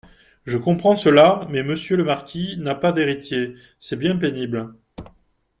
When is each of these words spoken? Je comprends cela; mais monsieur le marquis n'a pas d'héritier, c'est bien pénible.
Je 0.47 0.57
comprends 0.57 0.95
cela; 0.95 1.45
mais 1.51 1.61
monsieur 1.61 1.95
le 1.95 2.03
marquis 2.03 2.57
n'a 2.57 2.73
pas 2.73 2.91
d'héritier, 2.91 3.53
c'est 3.77 3.97
bien 3.97 4.17
pénible. 4.17 4.73